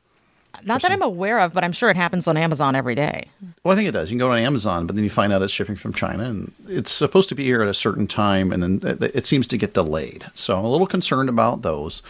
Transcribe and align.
Not 0.63 0.81
that 0.83 0.91
I'm 0.91 1.01
aware 1.01 1.39
of, 1.39 1.51
but 1.53 1.63
I'm 1.63 1.71
sure 1.71 1.89
it 1.89 1.95
happens 1.95 2.27
on 2.27 2.37
Amazon 2.37 2.75
every 2.75 2.93
day. 2.95 3.25
Well, 3.63 3.73
I 3.73 3.75
think 3.75 3.89
it 3.89 3.93
does. 3.93 4.11
You 4.11 4.13
can 4.13 4.19
go 4.19 4.31
on 4.31 4.37
Amazon, 4.37 4.85
but 4.85 4.95
then 4.95 5.03
you 5.03 5.09
find 5.09 5.33
out 5.33 5.41
it's 5.41 5.51
shipping 5.51 5.75
from 5.75 5.93
China, 5.93 6.25
and 6.25 6.51
it's 6.67 6.91
supposed 6.91 7.29
to 7.29 7.35
be 7.35 7.43
here 7.45 7.63
at 7.63 7.67
a 7.67 7.73
certain 7.73 8.05
time, 8.07 8.51
and 8.51 8.61
then 8.61 8.81
it- 9.01 9.15
it 9.15 9.25
seems 9.25 9.47
to 9.47 9.57
get 9.57 9.73
delayed. 9.73 10.25
So 10.35 10.57
I'm 10.57 10.65
a 10.65 10.69
little 10.69 10.85
concerned 10.85 11.29
about 11.29 11.63
those. 11.63 12.03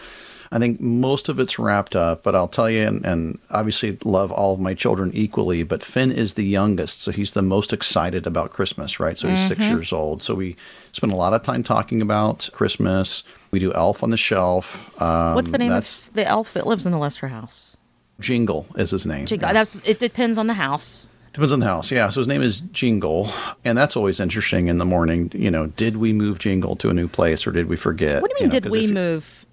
I 0.54 0.58
think 0.60 0.80
most 0.80 1.28
of 1.28 1.40
it's 1.40 1.58
wrapped 1.58 1.96
up, 1.96 2.22
but 2.22 2.36
I'll 2.36 2.46
tell 2.46 2.70
you, 2.70 2.86
and, 2.86 3.04
and 3.04 3.40
obviously 3.50 3.98
love 4.04 4.30
all 4.30 4.54
of 4.54 4.60
my 4.60 4.72
children 4.72 5.10
equally, 5.12 5.64
but 5.64 5.84
Finn 5.84 6.12
is 6.12 6.34
the 6.34 6.44
youngest, 6.44 7.02
so 7.02 7.10
he's 7.10 7.32
the 7.32 7.42
most 7.42 7.72
excited 7.72 8.24
about 8.24 8.52
Christmas, 8.52 9.00
right? 9.00 9.18
So 9.18 9.26
he's 9.28 9.48
six 9.48 9.60
years 9.62 9.92
old. 9.92 10.22
So 10.22 10.34
we 10.36 10.54
spend 10.92 11.12
a 11.12 11.16
lot 11.16 11.32
of 11.34 11.42
time 11.42 11.64
talking 11.64 12.00
about 12.00 12.48
Christmas. 12.52 13.24
We 13.50 13.58
do 13.58 13.74
Elf 13.74 14.04
on 14.04 14.10
the 14.10 14.16
Shelf. 14.16 14.92
Um, 15.02 15.34
What's 15.34 15.50
the 15.50 15.58
name 15.58 15.70
that's 15.70 16.06
of 16.06 16.14
the 16.14 16.24
elf 16.24 16.52
that 16.54 16.68
lives 16.68 16.86
in 16.86 16.92
the 16.92 16.98
Lester 16.98 17.26
house? 17.28 17.76
Jingle 18.20 18.66
is 18.76 18.92
his 18.92 19.06
name. 19.06 19.26
Gee, 19.26 19.36
That's 19.38 19.80
it. 19.80 19.98
Depends 19.98 20.38
on 20.38 20.46
the 20.46 20.54
house. 20.54 21.08
Depends 21.32 21.50
on 21.50 21.58
the 21.58 21.66
house. 21.66 21.90
Yeah. 21.90 22.10
So 22.10 22.20
his 22.20 22.28
name 22.28 22.42
is 22.42 22.60
Jingle. 22.60 23.28
And 23.64 23.76
that's 23.76 23.96
always 23.96 24.20
interesting 24.20 24.68
in 24.68 24.78
the 24.78 24.84
morning. 24.84 25.32
You 25.34 25.50
know, 25.50 25.66
did 25.66 25.96
we 25.96 26.12
move 26.12 26.38
Jingle 26.38 26.76
to 26.76 26.90
a 26.90 26.94
new 26.94 27.08
place 27.08 27.44
or 27.44 27.50
did 27.50 27.66
we 27.68 27.76
forget? 27.76 28.22
What 28.22 28.30
do 28.30 28.36
you 28.38 28.44
mean? 28.44 28.50
know, 28.54 28.60
did 28.60 28.70
we 28.70 28.86
you- 28.86 28.94
move? 28.94 29.43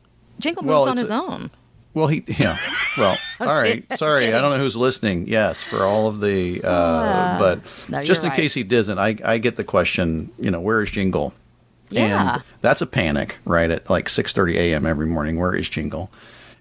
Jingle 0.42 0.64
Well, 0.64 0.80
moves 0.80 0.92
on 0.92 0.98
his 0.98 1.10
a- 1.10 1.14
own. 1.16 1.52
Well, 1.94 2.08
he, 2.08 2.24
yeah. 2.28 2.58
Well, 2.98 3.18
all 3.40 3.48
right. 3.48 3.86
Sorry. 3.98 4.28
I 4.34 4.42
don't 4.42 4.52
know 4.52 4.58
who's 4.58 4.76
listening. 4.76 5.28
Yes, 5.28 5.62
for 5.64 5.84
all 5.86 6.08
of 6.08 6.20
the, 6.20 6.62
uh, 6.62 7.40
but 7.40 7.62
no, 7.88 8.04
just 8.04 8.24
in 8.24 8.30
right. 8.30 8.36
case 8.36 8.54
he 8.54 8.64
doesn't, 8.64 9.00
I, 9.00 9.16
I 9.24 9.38
get 9.38 9.56
the 9.56 9.64
question, 9.64 10.30
you 10.38 10.52
know, 10.52 10.60
where 10.60 10.82
is 10.82 10.92
Jingle? 10.92 11.34
Yeah. 11.90 12.34
And 12.36 12.44
that's 12.62 12.82
a 12.82 12.86
panic, 12.86 13.38
right? 13.46 13.70
At 13.72 13.90
like 13.90 14.08
6:30 14.08 14.56
a.m. 14.56 14.86
every 14.86 15.06
morning. 15.06 15.38
Where 15.40 15.54
is 15.56 15.70
Jingle? 15.70 16.10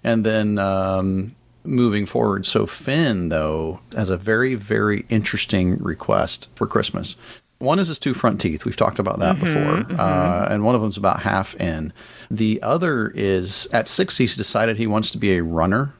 And 0.03 0.25
then 0.25 0.57
um, 0.57 1.35
moving 1.63 2.05
forward, 2.05 2.45
so 2.45 2.65
Finn 2.65 3.29
though 3.29 3.79
has 3.95 4.09
a 4.09 4.17
very 4.17 4.55
very 4.55 5.05
interesting 5.09 5.77
request 5.79 6.47
for 6.55 6.67
Christmas. 6.67 7.15
One 7.61 7.79
is 7.79 7.87
his 7.87 7.99
two 7.99 8.13
front 8.13 8.41
teeth. 8.41 8.65
We've 8.65 8.75
talked 8.75 8.99
about 8.99 9.19
that 9.19 9.39
before, 9.39 9.85
Uh, 9.99 10.47
and 10.49 10.63
one 10.65 10.75
of 10.75 10.81
them's 10.81 10.97
about 10.97 11.21
half 11.21 11.55
in. 11.55 11.93
The 12.29 12.61
other 12.61 13.11
is 13.15 13.67
at 13.71 13.87
six. 13.87 14.17
He's 14.17 14.35
decided 14.35 14.77
he 14.77 14.87
wants 14.87 15.11
to 15.11 15.17
be 15.17 15.37
a 15.37 15.43
runner, 15.43 15.93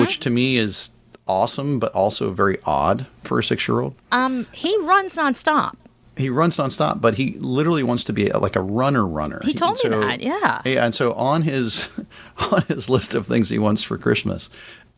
which 0.00 0.20
to 0.20 0.30
me 0.30 0.56
is 0.56 0.90
awesome, 1.26 1.78
but 1.78 1.92
also 1.94 2.30
very 2.30 2.58
odd 2.64 3.06
for 3.22 3.38
a 3.38 3.44
six-year-old 3.44 3.94
Um, 4.12 4.46
he 4.52 4.76
runs 4.78 5.14
nonstop. 5.16 5.74
he 6.16 6.30
runs 6.30 6.56
nonstop, 6.56 7.00
but 7.00 7.14
he 7.14 7.36
literally 7.38 7.82
wants 7.82 8.02
to 8.04 8.12
be 8.12 8.28
a, 8.30 8.38
like 8.38 8.56
a 8.56 8.62
runner 8.62 9.06
runner. 9.06 9.40
He 9.44 9.52
told 9.54 9.78
me 9.84 9.90
that, 9.90 10.20
yeah. 10.20 10.62
Yeah, 10.64 10.84
and 10.84 10.94
so 10.94 11.12
on 11.12 11.42
his 11.42 11.88
on 12.38 12.62
his 12.68 12.88
list 12.88 13.14
of 13.14 13.26
things 13.26 13.50
he 13.50 13.58
wants 13.58 13.82
for 13.82 13.98
Christmas 13.98 14.48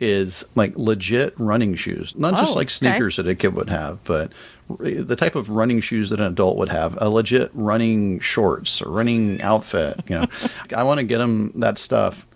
is 0.01 0.45
like 0.55 0.77
legit 0.77 1.35
running 1.39 1.75
shoes, 1.75 2.15
not 2.17 2.37
just 2.37 2.53
Oh, 2.53 2.55
like 2.55 2.69
okay. 2.69 2.73
sneakers 2.75 3.17
that 3.17 3.29
a 3.29 3.35
kid 3.35 3.55
would 3.55 3.69
have, 3.69 4.03
but 4.05 4.33
the 4.79 5.15
type 5.17 5.35
of 5.35 5.51
running 5.51 5.81
shoes 5.81 6.09
that 6.11 6.21
an 6.21 6.27
adult 6.27 6.57
would 6.57 6.71
have, 6.71 6.97
a 7.01 7.11
legit 7.11 7.51
running 7.55 8.19
shorts 8.21 8.81
or 8.81 8.91
running 8.91 9.41
outfit. 9.43 10.01
You 10.09 10.21
know, 10.21 10.27
I 10.77 10.83
want 10.85 10.99
to 11.01 11.05
get 11.05 11.21
him 11.21 11.53
that 11.57 11.77
stuff, 11.79 12.27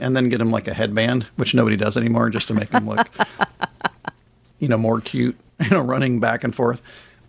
and 0.00 0.16
then 0.16 0.28
get 0.28 0.40
him 0.40 0.50
like 0.50 0.66
a 0.68 0.74
headband, 0.74 1.26
which 1.36 1.54
nobody 1.54 1.76
does 1.76 1.96
anymore, 1.96 2.30
just 2.30 2.48
to 2.48 2.54
make 2.54 2.70
him 2.70 2.88
look 2.88 3.08
you 4.58 4.66
know, 4.68 4.76
more 4.78 5.00
cute, 5.00 5.36
you 5.60 5.70
know, 5.70 5.80
running 5.80 6.20
back 6.20 6.42
and 6.44 6.54
forth. 6.54 6.82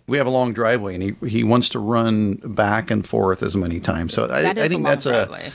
We 0.06 0.18
have 0.18 0.26
a 0.26 0.30
long 0.30 0.52
driveway, 0.52 0.94
and 0.94 1.02
he 1.04 1.28
he 1.28 1.44
wants 1.44 1.68
to 1.68 1.78
run 1.78 2.34
back 2.44 2.90
and 2.90 3.06
forth 3.06 3.42
as 3.44 3.54
many 3.54 3.78
times. 3.78 4.12
So 4.14 4.26
I, 4.26 4.38
I 4.40 4.50
a 4.50 4.54
think 4.54 4.72
long 4.72 4.82
that's 4.82 5.04
driveway. 5.04 5.46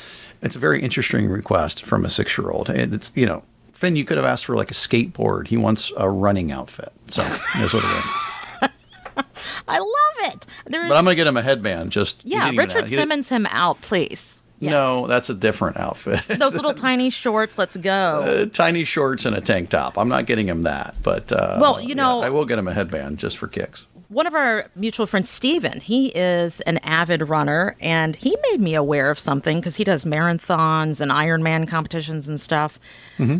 a 0.41 0.45
it's 0.45 0.55
a 0.55 0.59
very 0.59 0.81
interesting 0.81 1.27
request 1.27 1.83
from 1.83 2.05
a 2.05 2.09
six 2.09 2.37
year 2.37 2.49
old. 2.51 2.69
And 2.69 2.93
it's 2.93 3.11
you 3.15 3.25
know, 3.25 3.43
Finn, 3.75 3.95
you 3.95 4.05
could 4.05 4.17
have 4.17 4.25
asked 4.25 4.45
for 4.45 4.55
like 4.55 4.71
a 4.71 4.73
skateboard. 4.73 5.47
He 5.47 5.57
wants 5.57 5.91
a 5.97 6.09
running 6.09 6.51
outfit. 6.51 6.91
So 7.09 7.21
that's 7.21 7.73
what 7.73 7.83
it 7.83 7.89
is. 7.89 8.05
I 9.67 9.79
love 9.79 10.33
it. 10.33 10.45
There's, 10.65 10.89
But 10.89 10.97
I'm 10.97 11.03
gonna 11.03 11.15
get 11.15 11.27
him 11.27 11.37
a 11.37 11.41
headband. 11.41 11.91
Just 11.91 12.21
yeah, 12.23 12.49
Richard 12.49 12.61
ask. 12.83 12.89
He 12.89 12.95
didn't- 12.95 13.09
Simmons 13.09 13.29
him 13.29 13.45
out, 13.47 13.81
please. 13.81 14.41
Yes. 14.59 14.71
No, 14.71 15.05
that's 15.07 15.29
a 15.29 15.33
different 15.33 15.77
outfit. 15.77 16.21
those 16.39 16.55
little 16.55 16.73
tiny 16.73 17.09
shorts. 17.09 17.57
Let's 17.57 17.75
go. 17.77 18.23
Uh, 18.25 18.45
tiny 18.45 18.83
shorts 18.85 19.25
and 19.25 19.35
a 19.35 19.41
tank 19.41 19.69
top. 19.69 19.97
I'm 19.97 20.07
not 20.09 20.25
getting 20.25 20.47
him 20.47 20.63
that, 20.63 20.95
but 21.03 21.31
uh, 21.31 21.57
Well, 21.61 21.81
you 21.81 21.89
yeah, 21.89 21.93
know- 21.95 22.21
I 22.23 22.29
will 22.29 22.45
get 22.45 22.57
him 22.57 22.67
a 22.67 22.73
headband 22.73 23.19
just 23.19 23.37
for 23.37 23.47
kicks. 23.47 23.85
One 24.07 24.27
of 24.27 24.33
our 24.35 24.69
mutual 24.75 25.07
friends, 25.07 25.29
Steven, 25.29 25.81
he 25.81 26.07
is 26.09 26.61
an 26.61 26.77
avid 26.79 27.27
runner, 27.27 27.75
and 27.81 28.15
he 28.15 28.37
made 28.51 28.61
me 28.61 28.75
aware 28.75 29.09
of 29.11 29.19
something 29.19 29.59
because 29.59 29.75
he 29.75 29.83
does 29.83 30.05
marathons 30.05 31.01
and 31.01 31.11
Ironman 31.11 31.67
competitions 31.67 32.27
and 32.27 32.39
stuff. 32.39 32.79
Mm-hmm. 33.17 33.39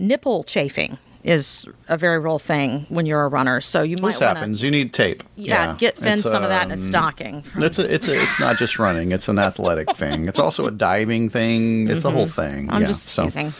Nipple 0.00 0.44
chafing 0.44 0.98
is 1.22 1.66
a 1.88 1.98
very 1.98 2.18
real 2.18 2.38
thing 2.38 2.86
when 2.88 3.04
you're 3.04 3.22
a 3.22 3.28
runner. 3.28 3.60
So 3.60 3.82
you 3.82 3.96
might 3.98 4.12
This 4.12 4.20
want 4.20 4.38
happens. 4.38 4.62
You 4.62 4.70
need 4.70 4.92
tape. 4.92 5.22
yeah, 5.36 5.76
get 5.78 5.98
Finn 5.98 6.22
some 6.22 6.42
of 6.42 6.48
that 6.48 6.64
in 6.64 6.70
a 6.70 6.74
um, 6.74 6.80
stocking. 6.80 7.44
It's 7.56 7.78
a, 7.78 7.92
it's 7.92 8.08
a, 8.08 8.22
it's 8.22 8.40
not 8.40 8.56
just 8.56 8.78
running. 8.78 9.12
It's 9.12 9.28
an 9.28 9.38
athletic 9.48 9.94
thing. 9.96 10.26
It's 10.28 10.38
also 10.38 10.64
a 10.64 10.70
diving 10.70 11.28
thing. 11.28 11.88
It's 11.88 12.04
a 12.04 12.10
whole 12.10 12.26
thing. 12.26 12.66
Mm-hmm. 12.66 12.74
I'm 12.74 12.80
yeah. 12.82 12.88
just 12.88 13.10
so, 13.10 13.24
teasing. 13.24 13.52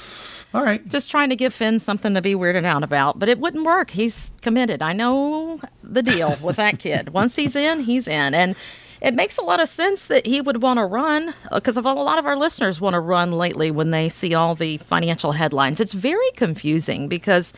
all 0.54 0.64
right. 0.64 0.86
Just 0.88 1.10
trying 1.10 1.28
to 1.28 1.36
give 1.36 1.52
Finn 1.52 1.78
something 1.78 2.14
to 2.14 2.22
be 2.22 2.34
weirded 2.34 2.64
out 2.64 2.82
about, 2.82 3.18
but 3.18 3.28
it 3.28 3.38
wouldn't 3.38 3.64
work. 3.64 3.90
He's 3.90 4.32
committed. 4.40 4.80
I 4.80 4.94
know 4.94 5.60
the 5.82 6.02
deal 6.02 6.38
with 6.42 6.56
that 6.56 6.78
kid. 6.78 7.10
Once 7.10 7.36
he's 7.36 7.54
in, 7.54 7.80
he's 7.80 8.08
in. 8.08 8.32
And 8.32 8.56
it 9.00 9.14
makes 9.14 9.38
a 9.38 9.42
lot 9.42 9.60
of 9.60 9.68
sense 9.68 10.06
that 10.06 10.26
he 10.26 10.40
would 10.40 10.62
want 10.62 10.78
to 10.78 10.84
run 10.84 11.34
uh, 11.50 11.56
because 11.56 11.76
of 11.76 11.86
a 11.86 11.92
lot 11.92 12.18
of 12.18 12.26
our 12.26 12.36
listeners 12.36 12.80
want 12.80 12.94
to 12.94 13.00
run 13.00 13.32
lately 13.32 13.70
when 13.70 13.90
they 13.90 14.08
see 14.08 14.34
all 14.34 14.54
the 14.54 14.76
financial 14.78 15.32
headlines. 15.32 15.80
It's 15.80 15.92
very 15.94 16.30
confusing 16.36 17.08
because 17.08 17.52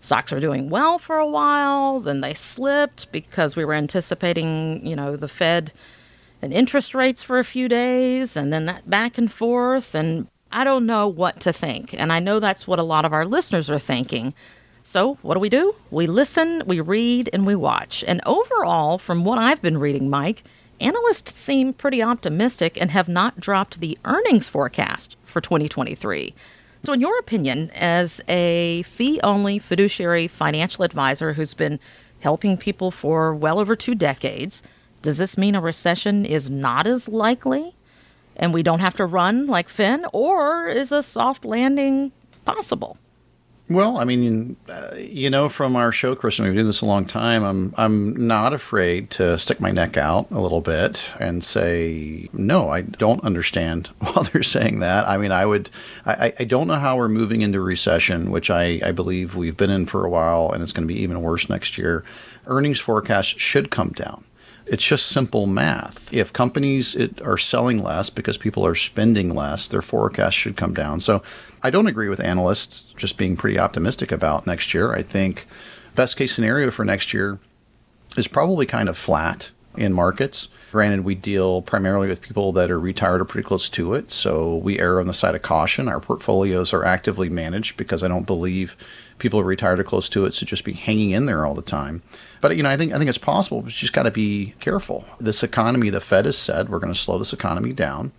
stocks 0.00 0.32
were 0.32 0.40
doing 0.40 0.68
well 0.68 0.98
for 0.98 1.16
a 1.16 1.26
while, 1.26 2.00
then 2.00 2.20
they 2.20 2.34
slipped 2.34 3.10
because 3.12 3.54
we 3.54 3.64
were 3.64 3.74
anticipating, 3.74 4.84
you 4.84 4.96
know, 4.96 5.16
the 5.16 5.28
Fed 5.28 5.72
and 6.42 6.52
interest 6.52 6.94
rates 6.94 7.22
for 7.22 7.38
a 7.38 7.44
few 7.44 7.68
days 7.68 8.36
and 8.36 8.52
then 8.52 8.64
that 8.64 8.88
back 8.88 9.18
and 9.18 9.30
forth 9.30 9.94
and 9.94 10.26
I 10.52 10.64
don't 10.64 10.86
know 10.86 11.06
what 11.06 11.40
to 11.40 11.52
think. 11.52 11.94
And 11.94 12.12
I 12.12 12.18
know 12.18 12.40
that's 12.40 12.66
what 12.66 12.78
a 12.78 12.84
lot 12.84 13.04
of 13.04 13.12
our 13.12 13.24
listeners 13.24 13.70
are 13.70 13.78
thinking. 13.78 14.34
So, 14.82 15.18
what 15.22 15.34
do 15.34 15.40
we 15.40 15.48
do? 15.48 15.74
We 15.90 16.06
listen, 16.06 16.62
we 16.66 16.80
read, 16.80 17.30
and 17.32 17.46
we 17.46 17.54
watch. 17.54 18.02
And 18.08 18.20
overall, 18.26 18.98
from 18.98 19.24
what 19.24 19.38
I've 19.38 19.62
been 19.62 19.78
reading, 19.78 20.10
Mike, 20.10 20.42
analysts 20.80 21.34
seem 21.34 21.72
pretty 21.72 22.02
optimistic 22.02 22.80
and 22.80 22.90
have 22.90 23.08
not 23.08 23.40
dropped 23.40 23.80
the 23.80 23.98
earnings 24.04 24.48
forecast 24.48 25.16
for 25.24 25.40
2023. 25.40 26.34
So, 26.82 26.92
in 26.92 27.00
your 27.00 27.18
opinion, 27.18 27.70
as 27.74 28.22
a 28.28 28.82
fee 28.82 29.20
only 29.22 29.58
fiduciary 29.58 30.28
financial 30.28 30.84
advisor 30.84 31.34
who's 31.34 31.54
been 31.54 31.78
helping 32.20 32.56
people 32.56 32.90
for 32.90 33.34
well 33.34 33.58
over 33.58 33.76
two 33.76 33.94
decades, 33.94 34.62
does 35.02 35.18
this 35.18 35.36
mean 35.36 35.54
a 35.54 35.60
recession 35.60 36.24
is 36.24 36.48
not 36.48 36.86
as 36.86 37.08
likely 37.08 37.74
and 38.40 38.54
we 38.54 38.62
don't 38.62 38.80
have 38.80 38.96
to 38.96 39.04
run 39.04 39.46
like 39.46 39.68
Finn, 39.68 40.06
or 40.12 40.66
is 40.66 40.90
a 40.90 41.02
soft 41.02 41.44
landing 41.44 42.10
possible? 42.44 42.96
Well, 43.70 43.98
I 43.98 44.04
mean, 44.04 44.56
uh, 44.68 44.96
you 44.96 45.30
know, 45.30 45.48
from 45.48 45.76
our 45.76 45.92
show, 45.92 46.16
Kristen, 46.16 46.44
we've 46.44 46.50
been 46.50 46.56
doing 46.56 46.66
this 46.66 46.80
a 46.80 46.86
long 46.86 47.04
time. 47.04 47.44
I'm 47.44 47.72
I'm 47.76 48.26
not 48.26 48.52
afraid 48.52 49.10
to 49.10 49.38
stick 49.38 49.60
my 49.60 49.70
neck 49.70 49.96
out 49.96 50.28
a 50.32 50.40
little 50.40 50.60
bit 50.60 51.08
and 51.20 51.44
say, 51.44 52.28
no, 52.32 52.70
I 52.70 52.80
don't 52.80 53.22
understand 53.22 53.86
while 54.00 54.24
they're 54.24 54.42
saying 54.42 54.80
that. 54.80 55.06
I 55.06 55.18
mean, 55.18 55.30
I 55.30 55.46
would, 55.46 55.70
I, 56.04 56.32
I 56.36 56.44
don't 56.44 56.66
know 56.66 56.80
how 56.80 56.96
we're 56.96 57.08
moving 57.08 57.42
into 57.42 57.60
recession, 57.60 58.32
which 58.32 58.50
I, 58.50 58.80
I 58.84 58.90
believe 58.90 59.36
we've 59.36 59.56
been 59.56 59.70
in 59.70 59.86
for 59.86 60.04
a 60.04 60.10
while, 60.10 60.50
and 60.50 60.64
it's 60.64 60.72
going 60.72 60.88
to 60.88 60.92
be 60.92 61.00
even 61.00 61.22
worse 61.22 61.48
next 61.48 61.78
year. 61.78 62.02
Earnings 62.48 62.80
forecasts 62.80 63.40
should 63.40 63.70
come 63.70 63.90
down. 63.90 64.24
It's 64.70 64.84
just 64.84 65.06
simple 65.06 65.48
math. 65.48 66.12
If 66.14 66.32
companies 66.32 66.96
are 67.22 67.36
selling 67.36 67.82
less 67.82 68.08
because 68.08 68.38
people 68.38 68.64
are 68.64 68.76
spending 68.76 69.34
less, 69.34 69.66
their 69.66 69.82
forecast 69.82 70.36
should 70.36 70.56
come 70.56 70.74
down. 70.74 71.00
So 71.00 71.24
I 71.60 71.70
don't 71.70 71.88
agree 71.88 72.08
with 72.08 72.20
analysts 72.20 72.84
just 72.96 73.16
being 73.16 73.36
pretty 73.36 73.58
optimistic 73.58 74.12
about 74.12 74.46
next 74.46 74.72
year. 74.72 74.94
I 74.94 75.02
think 75.02 75.48
best 75.96 76.16
case 76.16 76.32
scenario 76.32 76.70
for 76.70 76.84
next 76.84 77.12
year 77.12 77.40
is 78.16 78.28
probably 78.28 78.64
kind 78.64 78.88
of 78.88 78.96
flat 78.96 79.50
in 79.76 79.92
markets. 79.92 80.48
Granted, 80.70 81.04
we 81.04 81.16
deal 81.16 81.62
primarily 81.62 82.06
with 82.06 82.22
people 82.22 82.52
that 82.52 82.70
are 82.70 82.78
retired 82.78 83.20
or 83.20 83.24
pretty 83.24 83.46
close 83.46 83.68
to 83.70 83.94
it, 83.94 84.12
so 84.12 84.54
we 84.56 84.78
err 84.78 85.00
on 85.00 85.08
the 85.08 85.14
side 85.14 85.34
of 85.34 85.42
caution. 85.42 85.88
Our 85.88 86.00
portfolios 86.00 86.72
are 86.72 86.84
actively 86.84 87.28
managed 87.28 87.76
because 87.76 88.04
I 88.04 88.08
don't 88.08 88.26
believe 88.26 88.76
people 89.20 89.38
are 89.38 89.44
retired 89.44 89.78
or 89.78 89.84
close 89.84 90.08
to 90.08 90.24
it 90.24 90.34
should 90.34 90.48
just 90.48 90.64
be 90.64 90.72
hanging 90.72 91.10
in 91.10 91.26
there 91.26 91.46
all 91.46 91.54
the 91.54 91.62
time. 91.62 92.02
But 92.40 92.56
you 92.56 92.62
know, 92.62 92.70
I 92.70 92.76
think 92.76 92.92
I 92.92 92.98
think 92.98 93.08
it's 93.08 93.18
possible. 93.18 93.62
But 93.62 93.72
you 93.72 93.78
just 93.78 93.92
got 93.92 94.04
to 94.04 94.10
be 94.10 94.54
careful. 94.60 95.04
This 95.20 95.42
economy, 95.42 95.90
the 95.90 96.00
Fed 96.00 96.24
has 96.24 96.36
said 96.36 96.68
we're 96.68 96.80
going 96.80 96.92
to 96.92 96.98
slow 96.98 97.18
this 97.18 97.32
economy 97.32 97.72
down. 97.72 98.12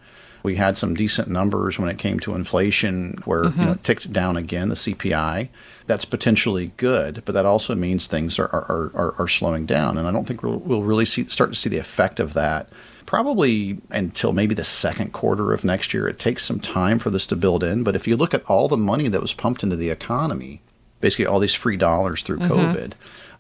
We 0.44 0.56
had 0.56 0.76
some 0.76 0.96
decent 0.96 1.28
numbers 1.28 1.78
when 1.78 1.90
it 1.90 2.00
came 2.00 2.20
to 2.22 2.34
inflation, 2.34 3.22
where 3.26 3.44
mm-hmm. 3.44 3.60
you 3.60 3.66
know, 3.68 3.72
it 3.74 3.84
ticked 3.84 4.12
down 4.12 4.38
again. 4.38 4.70
The 4.70 4.76
CPI, 4.76 5.50
that's 5.86 6.06
potentially 6.06 6.72
good, 6.78 7.22
but 7.26 7.34
that 7.34 7.46
also 7.46 7.76
means 7.76 8.08
things 8.08 8.40
are 8.40 8.48
are, 8.48 8.92
are, 8.96 9.16
are 9.20 9.28
slowing 9.28 9.66
down. 9.66 9.98
And 9.98 10.08
I 10.08 10.12
don't 10.12 10.26
think 10.26 10.42
we'll, 10.42 10.58
we'll 10.58 10.84
really 10.84 11.06
see, 11.06 11.28
start 11.28 11.52
to 11.52 11.56
see 11.56 11.70
the 11.70 11.78
effect 11.78 12.20
of 12.20 12.34
that 12.34 12.70
probably 13.12 13.78
until 13.90 14.32
maybe 14.32 14.56
the 14.56 14.64
second 14.64 15.12
quarter 15.12 15.52
of 15.54 15.66
next 15.66 15.94
year. 15.94 16.08
It 16.08 16.18
takes 16.18 16.46
some 16.46 16.62
time 16.62 16.98
for 16.98 17.10
this 17.10 17.28
to 17.28 17.36
build 17.36 17.62
in. 17.62 17.84
But 17.84 17.94
if 17.94 18.08
you 18.08 18.16
look 18.16 18.34
at 18.34 18.46
all 18.46 18.70
the 18.70 18.78
money 18.78 19.10
that 19.10 19.22
was 19.22 19.34
pumped 19.34 19.64
into 19.64 19.76
the 19.76 19.90
economy, 19.90 20.62
basically 21.02 21.26
all 21.26 21.40
these 21.40 21.54
free 21.54 21.78
dollars 21.78 22.22
through 22.22 22.40
mm-hmm. 22.40 22.54
COVID 22.54 22.94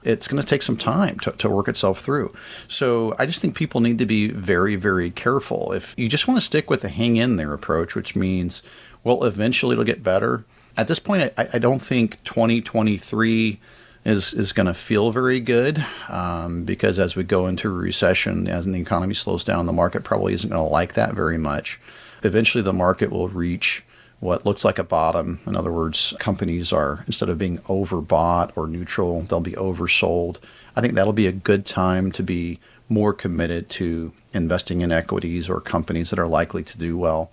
it's 0.03 0.27
going 0.27 0.41
to 0.41 0.47
take 0.47 0.61
some 0.61 0.77
time 0.77 1.19
to, 1.19 1.31
to 1.33 1.49
work 1.49 1.67
itself 1.67 2.01
through. 2.01 2.33
So 2.67 3.15
I 3.19 3.25
just 3.25 3.41
think 3.41 3.55
people 3.55 3.81
need 3.81 3.99
to 3.99 4.05
be 4.05 4.29
very, 4.29 4.75
very 4.75 5.11
careful. 5.11 5.73
If 5.73 5.93
you 5.97 6.09
just 6.09 6.27
want 6.27 6.39
to 6.39 6.45
stick 6.45 6.69
with 6.69 6.81
the 6.81 6.89
hang 6.89 7.17
in 7.17 7.35
there 7.35 7.53
approach, 7.53 7.95
which 7.95 8.15
means, 8.15 8.63
well, 9.03 9.23
eventually 9.23 9.73
it'll 9.73 9.85
get 9.85 10.03
better. 10.03 10.45
At 10.77 10.87
this 10.87 10.99
point, 10.99 11.33
I, 11.37 11.49
I 11.53 11.59
don't 11.59 11.81
think 11.81 12.23
2023 12.23 13.59
is 14.03 14.33
is 14.33 14.51
going 14.51 14.65
to 14.65 14.73
feel 14.73 15.11
very 15.11 15.39
good 15.39 15.85
um, 16.09 16.63
because 16.63 16.97
as 16.97 17.15
we 17.15 17.23
go 17.23 17.45
into 17.45 17.67
a 17.67 17.71
recession, 17.71 18.47
as 18.47 18.65
the 18.65 18.79
economy 18.79 19.13
slows 19.13 19.43
down, 19.43 19.67
the 19.67 19.73
market 19.73 20.03
probably 20.03 20.33
isn't 20.33 20.49
going 20.49 20.63
to 20.63 20.71
like 20.71 20.93
that 20.93 21.13
very 21.13 21.37
much. 21.37 21.79
Eventually, 22.23 22.63
the 22.63 22.73
market 22.73 23.11
will 23.11 23.27
reach 23.27 23.83
what 24.21 24.45
looks 24.45 24.63
like 24.63 24.79
a 24.79 24.83
bottom. 24.83 25.39
In 25.45 25.56
other 25.56 25.71
words, 25.71 26.13
companies 26.19 26.71
are, 26.71 27.03
instead 27.07 27.27
of 27.27 27.39
being 27.39 27.57
overbought 27.59 28.51
or 28.56 28.68
neutral, 28.68 29.21
they'll 29.21 29.41
be 29.41 29.53
oversold. 29.53 30.38
I 30.75 30.81
think 30.81 30.94
that'll 30.94 31.12
be 31.12 31.27
a 31.27 31.31
good 31.31 31.65
time 31.65 32.12
to 32.13 32.23
be 32.23 32.59
more 32.88 33.13
committed 33.13 33.69
to 33.71 34.13
investing 34.33 34.81
in 34.81 34.91
equities 34.91 35.50
or 35.50 35.59
companies 35.59 36.12
that 36.12 36.19
are 36.19 36.27
likely 36.27 36.63
to 36.63 36.77
do 36.77 36.97
well. 36.97 37.31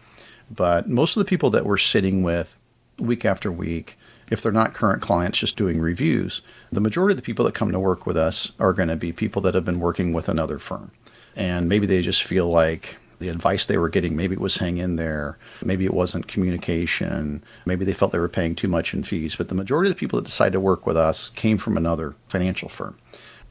But 0.51 0.89
most 0.89 1.15
of 1.15 1.21
the 1.21 1.29
people 1.29 1.51
that 1.51 1.67
we're 1.67 1.77
sitting 1.77 2.23
with 2.23 2.57
week 2.99 3.27
after 3.27 3.53
week, 3.53 3.99
if 4.31 4.43
they're 4.43 4.51
not 4.51 4.73
current 4.73 5.03
clients 5.03 5.39
just 5.39 5.57
doing 5.57 5.81
reviews, 5.81 6.41
the 6.73 6.81
majority 6.81 7.13
of 7.13 7.17
the 7.17 7.23
people 7.23 7.45
that 7.45 7.55
come 7.55 7.71
to 7.71 7.79
work 7.79 8.07
with 8.07 8.17
us 8.17 8.53
are 8.59 8.73
going 8.73 8.89
to 8.89 8.97
be 8.97 9.13
people 9.13 9.43
that 9.43 9.55
have 9.55 9.65
been 9.65 9.81
working 9.81 10.15
with 10.15 10.29
another 10.29 10.59
firm. 10.59 10.91
And 11.37 11.69
maybe 11.69 11.87
they 11.87 12.01
just 12.01 12.23
feel 12.23 12.49
like 12.49 12.97
the 13.19 13.29
advice 13.29 13.67
they 13.67 13.79
were 13.79 13.89
getting, 13.89 14.17
maybe 14.17 14.35
it 14.35 14.41
was 14.41 14.57
hang 14.57 14.79
in 14.79 14.97
there, 14.97 15.39
maybe 15.63 15.85
it 15.85 15.95
wasn't 15.95 16.29
communication, 16.29 17.43
maybe 17.67 17.85
they 17.85 17.93
felt 17.93 18.13
they 18.13 18.19
were 18.19 18.29
paying 18.29 18.55
too 18.55 18.69
much 18.69 18.95
in 18.95 19.03
fees. 19.03 19.37
But 19.37 19.49
the 19.49 19.55
majority 19.55 19.91
of 19.91 19.97
the 19.97 20.01
people 20.01 20.19
that 20.19 20.27
decided 20.27 20.53
to 20.53 20.61
work 20.61 20.87
with 20.87 20.97
us 20.97 21.31
came 21.31 21.59
from 21.59 21.77
another 21.77 22.15
financial 22.29 22.69
firm. 22.69 22.99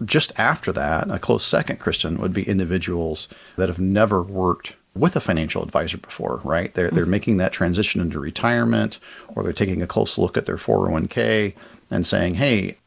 Just 0.06 0.32
after 0.38 0.72
that, 0.74 1.10
a 1.10 1.20
close 1.20 1.46
second, 1.46 1.80
Kristen, 1.80 2.18
would 2.18 2.34
be 2.34 2.48
individuals 2.48 3.28
that 3.56 3.70
have 3.70 3.80
never 3.80 4.22
worked 4.22 4.76
with 4.94 5.16
a 5.16 5.22
financial 5.22 5.64
advisor 5.64 5.98
before, 5.98 6.42
right? 6.44 6.74
They're, 6.74 6.90
they're 6.90 7.04
mm-hmm. 7.04 7.12
making 7.12 7.38
that 7.38 7.52
transition 7.52 8.02
into 8.02 8.20
retirement 8.20 9.00
or 9.30 9.44
they're 9.44 9.54
taking 9.54 9.82
a 9.82 9.88
close 9.88 10.18
look 10.18 10.38
at 10.38 10.46
their 10.46 10.58
401k 10.58 11.54
and 11.92 12.06
saying, 12.06 12.36
hey, 12.36 12.78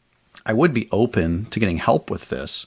I 0.47 0.53
would 0.53 0.75
be 0.75 0.89
open 0.91 1.47
to 1.47 1.61
getting 1.61 1.77
help 1.77 2.11
with 2.11 2.29
this 2.29 2.67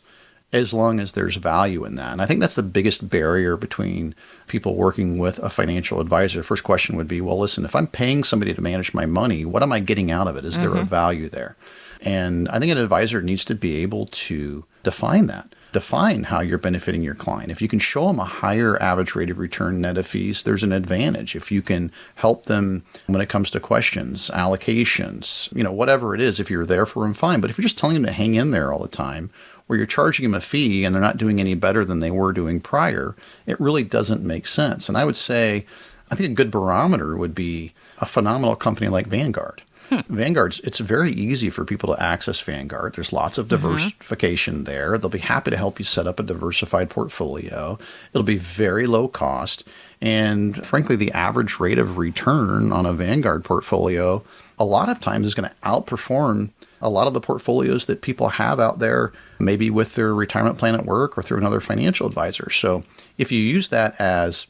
as 0.54 0.72
long 0.72 1.00
as 1.00 1.12
there's 1.12 1.36
value 1.38 1.84
in 1.84 1.96
that. 1.96 2.12
And 2.14 2.22
I 2.22 2.28
think 2.28 2.40
that's 2.40 2.56
the 2.56 2.64
biggest 2.64 3.10
barrier 3.10 3.58
between 3.58 4.14
people 4.48 4.76
working 4.76 5.18
with 5.18 5.40
a 5.40 5.50
financial 5.50 6.00
advisor. 6.00 6.40
The 6.40 6.44
first 6.44 6.64
question 6.64 6.96
would 6.96 7.08
be, 7.08 7.22
well, 7.22 7.40
listen, 7.40 7.66
if 7.66 7.76
I'm 7.76 7.88
paying 7.88 8.24
somebody 8.24 8.54
to 8.54 8.62
manage 8.62 8.94
my 8.94 9.08
money, 9.08 9.46
what 9.46 9.64
am 9.64 9.74
I 9.74 9.80
getting 9.80 10.12
out 10.12 10.28
of 10.28 10.38
it? 10.38 10.46
Is 10.46 10.54
mm-hmm. 10.54 10.64
there 10.64 10.72
a 10.74 10.78
mm-hmm. 10.78 10.90
value 10.90 11.28
there? 11.28 11.58
And 12.02 12.48
I 12.50 12.60
think 12.60 12.72
an 12.72 12.78
advisor 12.78 13.22
needs 13.22 13.46
to 13.46 13.56
be 13.56 13.78
able 13.78 14.08
to 14.08 14.66
define 14.84 15.28
that. 15.28 15.56
Define 15.72 16.26
how 16.26 16.42
you're 16.42 16.60
benefiting 16.60 17.02
your 17.02 17.16
client. 17.16 17.50
If 17.50 17.62
you 17.62 17.68
can 17.68 17.80
show 17.80 18.08
them 18.08 18.20
a 18.20 18.26
higher 18.26 18.80
average 18.80 19.16
rate 19.16 19.32
of 19.32 19.40
return 19.40 19.82
net 19.82 19.98
of 19.98 20.06
fees, 20.06 20.44
there's 20.44 20.64
an 20.64 20.74
advantage. 20.74 21.36
If 21.36 21.52
you 21.52 21.64
can 21.64 21.92
help 22.16 22.46
them 22.46 22.84
when 23.08 23.22
it 23.22 23.30
comes 23.30 23.50
to 23.52 23.60
questions, 23.60 24.30
allocations, 24.34 25.52
you 25.56 25.64
know, 25.64 25.72
whatever 25.72 26.14
it 26.14 26.22
is, 26.22 26.40
if 26.40 26.52
you're 26.52 26.66
there 26.66 26.86
for 26.86 27.04
them, 27.04 27.16
fine. 27.16 27.42
But 27.42 27.50
if 27.50 27.58
you're 27.58 27.64
just 27.64 27.80
telling 27.80 27.96
them 27.96 28.06
to 28.06 28.12
hang 28.12 28.36
in 28.36 28.52
there 28.52 28.72
all 28.72 28.80
the 28.80 28.88
time, 28.88 29.32
where 29.68 29.78
you're 29.78 29.86
charging 29.86 30.24
them 30.24 30.34
a 30.34 30.42
fee 30.42 30.84
and 30.84 30.94
they're 30.94 31.02
not 31.02 31.18
doing 31.18 31.40
any 31.40 31.56
better 31.56 31.86
than 31.86 32.00
they 32.00 32.12
were 32.12 32.34
doing 32.34 32.60
prior, 32.60 33.16
it 33.46 33.60
really 33.60 33.84
doesn't 33.84 34.24
make 34.24 34.48
sense. 34.48 34.88
And 34.88 34.98
I 34.98 35.06
would 35.06 35.16
say, 35.16 35.66
I 36.12 36.16
think 36.16 36.32
a 36.32 36.36
good 36.36 36.52
barometer 36.52 37.18
would 37.18 37.34
be 37.34 37.74
a 38.00 38.06
phenomenal 38.06 38.56
company 38.56 38.88
like 38.88 39.08
Vanguard. 39.08 39.62
Hmm. 39.90 40.00
Vanguard's 40.10 40.60
it's 40.60 40.80
very 40.80 41.12
easy 41.12 41.50
for 41.50 41.66
people 41.66 41.94
to 41.94 42.02
access 42.02 42.40
Vanguard. 42.40 42.96
There's 42.96 43.12
lots 43.12 43.38
of 43.38 43.48
mm-hmm. 43.48 43.56
diversification 43.56 44.56
mm-hmm. 44.56 44.64
there. 44.64 44.98
They'll 44.98 45.10
be 45.10 45.20
happy 45.20 45.52
to 45.52 45.58
help 45.58 45.80
you 45.80 45.86
set 45.86 46.08
up 46.08 46.20
a 46.20 46.24
diversified 46.24 46.90
portfolio. 46.90 47.78
It'll 48.14 48.24
be 48.24 48.38
very 48.38 48.88
low 48.88 49.08
cost. 49.08 49.64
And 50.02 50.66
frankly, 50.66 50.96
the 50.96 51.12
average 51.12 51.60
rate 51.60 51.80
of 51.80 51.98
return 51.98 52.72
on 52.72 52.86
a 52.86 52.94
Vanguard 52.94 53.44
portfolio 53.44 54.24
a 54.58 54.66
lot 54.66 54.90
of 54.90 55.02
times 55.02 55.26
is 55.26 55.34
going 55.34 55.50
to 55.50 55.56
outperform 55.68 56.50
a 56.84 56.90
lot 56.90 57.08
of 57.08 57.14
the 57.14 57.22
portfolios 57.22 57.86
that 57.86 58.02
people 58.02 58.30
have 58.30 58.60
out 58.60 58.80
there, 58.80 59.14
maybe 59.40 59.70
with 59.70 59.96
their 59.96 60.14
retirement 60.14 60.58
plan 60.58 60.76
at 60.76 60.86
work 60.86 61.18
or 61.18 61.24
through 61.24 61.38
another 61.38 61.62
financial 61.62 62.06
advisor. 62.06 62.50
So 62.52 62.84
if 63.18 63.32
you 63.32 63.42
use 63.42 63.70
that 63.70 64.00
as 64.00 64.48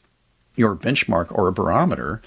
your 0.56 0.76
benchmark 0.76 1.28
or 1.30 1.48
a 1.48 1.52
barometer, 1.52 2.20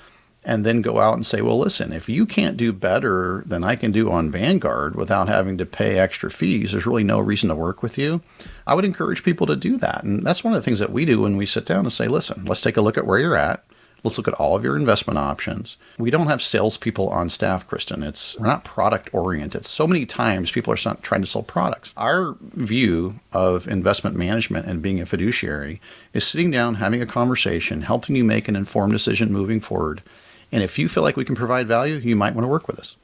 and 0.48 0.66
then 0.66 0.82
go 0.82 1.02
out 1.02 1.16
and 1.16 1.26
say, 1.26 1.42
well, 1.42 1.60
listen, 1.60 1.92
if 1.92 2.08
you 2.08 2.26
can't 2.26 2.56
do 2.56 2.72
better 2.72 3.44
than 3.46 3.66
I 3.66 3.76
can 3.76 3.92
do 3.92 4.10
on 4.10 4.32
Vanguard 4.32 4.96
without 4.96 5.28
having 5.28 5.58
to 5.58 5.66
pay 5.66 6.00
extra 6.00 6.32
fees, 6.32 6.72
there's 6.72 6.86
really 6.86 7.04
no 7.04 7.20
reason 7.20 7.50
to 7.50 7.56
work 7.56 7.84
with 7.84 7.98
you. 7.98 8.22
I 8.66 8.74
would 8.74 8.86
encourage 8.86 9.24
people 9.26 9.46
to 9.48 9.58
do 9.58 9.76
that. 9.80 10.06
And 10.06 10.26
that's 10.26 10.46
one 10.46 10.54
of 10.54 10.62
the 10.62 10.64
things 10.64 10.80
that 10.80 10.94
we 10.94 11.04
do 11.04 11.20
when 11.20 11.36
we 11.36 11.46
sit 11.46 11.66
down 11.66 11.80
and 11.80 11.92
say, 11.92 12.08
listen, 12.08 12.46
let's 12.46 12.62
take 12.62 12.78
a 12.78 12.82
look 12.82 12.98
at 12.98 13.06
where 13.06 13.20
you're 13.20 13.36
at. 13.36 13.66
Let's 14.04 14.18
look 14.18 14.28
at 14.28 14.36
all 14.36 14.56
of 14.56 14.64
your 14.64 14.78
investment 14.78 15.18
options. 15.18 15.76
We 15.98 16.12
don't 16.12 16.28
have 16.28 16.42
salespeople 16.42 17.10
on 17.10 17.30
staff, 17.30 17.68
Kristen. 17.68 18.04
It's 18.04 18.38
we're 18.38 18.46
not 18.46 18.64
product 18.64 19.10
oriented. 19.14 19.66
So 19.66 19.88
many 19.88 20.06
times 20.06 20.52
people 20.52 20.72
are 20.74 20.78
trying 20.78 21.22
to 21.22 21.28
sell 21.28 21.44
products. 21.44 21.94
Our 21.98 22.36
view 22.42 23.20
of 23.34 23.68
investment 23.68 24.16
management 24.16 24.68
and 24.68 24.82
being 24.82 25.02
a 25.02 25.06
fiduciary 25.06 25.82
is 26.14 26.26
sitting 26.26 26.52
down, 26.52 26.76
having 26.76 27.02
a 27.02 27.08
conversation, 27.08 27.82
helping 27.82 28.16
you 28.16 28.24
make 28.24 28.48
an 28.48 28.56
informed 28.56 28.94
decision 28.94 29.32
moving 29.32 29.60
forward. 29.60 30.04
And 30.52 30.64
if 30.64 30.78
you 30.80 30.88
feel 30.88 31.04
like 31.04 31.18
we 31.18 31.26
can 31.26 31.36
provide 31.36 31.68
value, 31.68 31.96
you 31.96 32.16
might 32.16 32.36
want 32.36 32.46
to 32.46 32.50
work 32.50 32.68
with 32.68 32.80
us. 32.80 32.96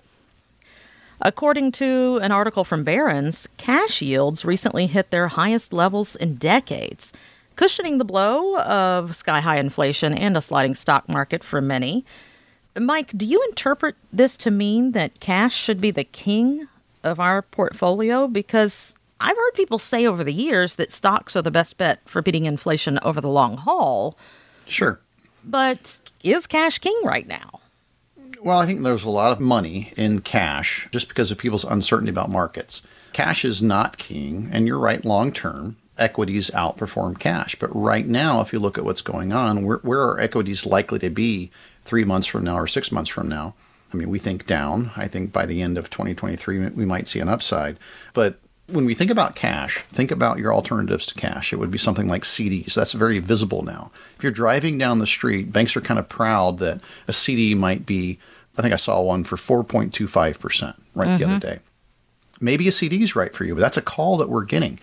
According 1.22 1.72
to 1.74 2.20
an 2.22 2.32
article 2.32 2.64
from 2.64 2.84
Barron's, 2.84 3.48
cash 3.58 4.02
yields 4.02 4.44
recently 4.44 4.88
hit 4.88 5.10
their 5.10 5.30
highest 5.30 5.72
levels 5.72 6.16
in 6.16 6.36
decades 6.36 7.14
cushioning 7.56 7.98
the 7.98 8.06
blow 8.06 8.60
of 8.60 9.16
sky 9.16 9.40
high 9.40 9.58
inflation 9.58 10.14
and 10.14 10.36
a 10.38 10.42
sliding 10.42 10.76
stock 10.76 11.08
market 11.10 11.44
for 11.44 11.62
many. 11.62 12.06
Mike, 12.80 13.12
do 13.16 13.26
you 13.26 13.44
interpret 13.50 13.96
this 14.12 14.36
to 14.38 14.52
mean 14.52 14.94
that 14.94 15.20
cash 15.20 15.56
should 15.56 15.80
be 15.80 15.92
the 15.92 16.04
king 16.04 16.68
of 17.04 17.20
our 17.20 17.42
portfolio? 17.42 18.28
Because 18.28 18.96
I've 19.20 19.38
heard 19.38 19.54
people 19.54 19.80
say 19.80 20.06
over 20.06 20.24
the 20.24 20.34
years 20.34 20.76
that 20.78 20.92
stocks 20.92 21.36
are 21.36 21.42
the 21.42 21.52
best 21.52 21.78
bet 21.78 22.00
for 22.06 22.22
beating 22.22 22.46
inflation 22.46 23.00
over 23.04 23.22
the 23.22 23.30
long 23.30 23.58
haul. 23.58 24.18
Sure. 24.66 25.00
But 25.44 25.98
is 26.24 26.48
cash 26.48 26.80
king 26.80 27.00
right 27.04 27.28
now? 27.28 27.60
Well, 28.42 28.60
I 28.60 28.66
think 28.66 28.82
there's 28.82 29.06
a 29.06 29.10
lot 29.10 29.32
of 29.32 29.40
money 29.40 29.94
in 29.96 30.22
cash 30.22 30.88
just 30.92 31.08
because 31.08 31.32
of 31.32 31.38
people's 31.38 31.64
uncertainty 31.64 32.10
about 32.10 32.30
markets. 32.30 32.82
Cash 33.14 33.46
is 33.46 33.62
not 33.62 33.98
king, 33.98 34.50
and 34.52 34.68
you're 34.68 34.80
right 34.80 35.06
long 35.06 35.32
term 35.32 35.78
equities 35.98 36.50
outperform 36.52 37.20
cash. 37.20 37.56
But 37.60 37.76
right 37.76 38.08
now, 38.08 38.42
if 38.42 38.54
you 38.54 38.60
look 38.60 38.78
at 38.78 38.86
what's 38.86 39.02
going 39.02 39.32
on, 39.32 39.64
where, 39.66 39.78
where 39.78 40.02
are 40.02 40.20
equities 40.20 40.66
likely 40.66 41.00
to 41.00 41.10
be 41.10 41.52
three 41.84 42.04
months 42.04 42.28
from 42.28 42.44
now 42.44 42.58
or 42.58 42.68
six 42.68 42.92
months 42.92 43.10
from 43.10 43.28
now? 43.30 43.54
I 43.94 43.98
mean, 43.98 44.10
we 44.10 44.20
think 44.20 44.48
down. 44.48 44.92
I 44.96 45.08
think 45.08 45.32
by 45.32 45.46
the 45.46 45.62
end 45.62 45.78
of 45.78 45.90
2023, 45.90 46.70
we 46.70 46.86
might 46.86 47.08
see 47.08 47.20
an 47.20 47.30
upside. 47.30 47.78
But 48.14 48.40
when 48.68 48.86
we 48.86 48.96
think 48.96 49.12
about 49.12 49.36
cash, 49.36 49.84
think 49.92 50.10
about 50.10 50.40
your 50.40 50.54
alternatives 50.54 51.06
to 51.08 51.16
cash. 51.16 51.54
It 51.54 51.58
would 51.58 51.70
be 51.70 51.78
something 51.78 52.08
like 52.08 52.24
CDs. 52.24 52.74
That's 52.74 52.94
very 52.94 53.20
visible 53.20 53.62
now. 53.62 53.92
If 54.18 54.24
you're 54.24 54.32
driving 54.32 54.78
down 54.78 55.00
the 55.00 55.08
street, 55.08 55.52
banks 55.52 55.76
are 55.76 55.82
kind 55.82 56.00
of 56.00 56.10
proud 56.10 56.60
that 56.60 56.80
a 57.08 57.14
CD 57.14 57.54
might 57.54 57.86
be, 57.86 58.20
I 58.58 58.62
think 58.62 58.74
I 58.74 58.78
saw 58.78 59.02
one 59.02 59.24
for 59.24 59.36
4.25% 59.36 60.76
right 60.96 61.08
mm-hmm. 61.08 61.18
the 61.18 61.24
other 61.24 61.40
day. 61.40 61.60
Maybe 62.40 62.68
a 62.68 62.72
CD 62.72 63.04
is 63.04 63.16
right 63.16 63.34
for 63.34 63.46
you, 63.46 63.54
but 63.54 63.62
that's 63.62 63.78
a 63.78 63.82
call 63.82 64.18
that 64.18 64.30
we're 64.30 64.44
getting. 64.44 64.80